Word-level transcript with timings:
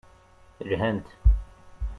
Lhant. 0.71 1.07